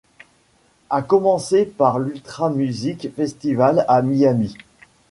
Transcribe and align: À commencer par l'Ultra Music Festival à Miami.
À 0.89 1.03
commencer 1.03 1.63
par 1.63 1.99
l'Ultra 1.99 2.49
Music 2.49 3.09
Festival 3.15 3.85
à 3.87 4.01
Miami. 4.01 4.57